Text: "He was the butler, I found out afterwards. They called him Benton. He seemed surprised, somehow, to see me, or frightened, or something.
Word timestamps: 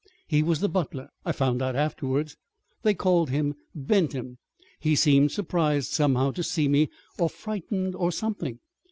"He 0.27 0.41
was 0.41 0.61
the 0.61 0.67
butler, 0.67 1.09
I 1.27 1.31
found 1.31 1.61
out 1.61 1.75
afterwards. 1.75 2.35
They 2.81 2.95
called 2.95 3.29
him 3.29 3.53
Benton. 3.75 4.39
He 4.79 4.95
seemed 4.95 5.31
surprised, 5.31 5.91
somehow, 5.91 6.31
to 6.31 6.41
see 6.41 6.67
me, 6.67 6.89
or 7.19 7.29
frightened, 7.29 7.93
or 7.93 8.11
something. 8.11 8.57